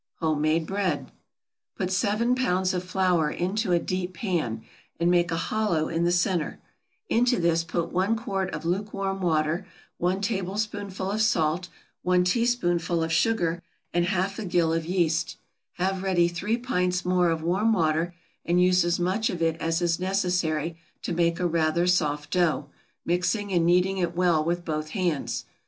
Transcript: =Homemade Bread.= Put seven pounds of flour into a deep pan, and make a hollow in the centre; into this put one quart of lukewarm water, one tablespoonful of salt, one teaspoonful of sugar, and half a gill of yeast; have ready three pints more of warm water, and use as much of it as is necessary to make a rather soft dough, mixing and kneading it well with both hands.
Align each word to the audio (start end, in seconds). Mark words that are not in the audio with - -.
=Homemade 0.15 0.65
Bread.= 0.65 1.11
Put 1.75 1.91
seven 1.91 2.33
pounds 2.33 2.73
of 2.73 2.83
flour 2.83 3.29
into 3.29 3.71
a 3.71 3.77
deep 3.77 4.15
pan, 4.15 4.63
and 4.99 5.11
make 5.11 5.29
a 5.29 5.37
hollow 5.37 5.89
in 5.89 6.05
the 6.05 6.11
centre; 6.11 6.57
into 7.07 7.39
this 7.39 7.63
put 7.63 7.91
one 7.91 8.15
quart 8.15 8.49
of 8.49 8.65
lukewarm 8.65 9.21
water, 9.21 9.67
one 9.99 10.19
tablespoonful 10.19 11.11
of 11.11 11.21
salt, 11.21 11.69
one 12.01 12.23
teaspoonful 12.23 13.03
of 13.03 13.13
sugar, 13.13 13.61
and 13.93 14.05
half 14.05 14.39
a 14.39 14.45
gill 14.45 14.73
of 14.73 14.87
yeast; 14.87 15.37
have 15.73 16.01
ready 16.01 16.27
three 16.27 16.57
pints 16.57 17.05
more 17.05 17.29
of 17.29 17.43
warm 17.43 17.71
water, 17.71 18.15
and 18.43 18.59
use 18.59 18.83
as 18.83 18.99
much 18.99 19.29
of 19.29 19.39
it 19.39 19.55
as 19.61 19.83
is 19.83 19.99
necessary 19.99 20.75
to 21.03 21.13
make 21.13 21.39
a 21.39 21.45
rather 21.45 21.85
soft 21.85 22.31
dough, 22.31 22.67
mixing 23.05 23.53
and 23.53 23.67
kneading 23.67 23.99
it 23.99 24.15
well 24.15 24.43
with 24.43 24.65
both 24.65 24.89
hands. 24.97 25.45